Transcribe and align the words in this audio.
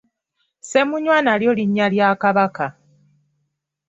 Ssemunywa 0.61 1.17
nalyo 1.25 1.51
linnya 1.57 1.85
lya 1.93 2.09
Kabaka. 2.21 2.67